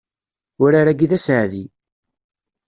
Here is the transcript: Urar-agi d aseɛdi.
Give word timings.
Urar-agi 0.63 1.07
d 1.11 1.13
aseɛdi. 1.17 1.65